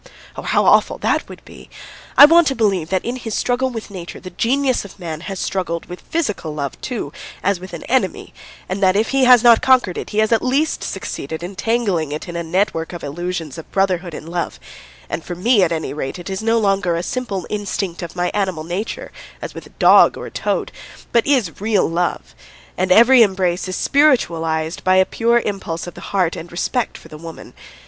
[0.35, 1.69] Oh, how awful that would be!
[2.17, 5.39] I want to believe that in his struggle with nature the genius of man has
[5.39, 8.33] struggled with physical love too, as with an enemy,
[8.67, 12.11] and that, if he has not conquered it, he has at least succeeded in tangling
[12.11, 14.59] it in a net work of illusions of brotherhood and love;
[15.07, 18.31] and for me, at any rate, it is no longer a simple instinct of my
[18.33, 20.71] animal nature as with a dog or a toad,
[21.11, 22.33] but is real love,
[22.75, 27.07] and every embrace is spiritualised by a pure impulse of the heart and respect for
[27.07, 27.53] the woman.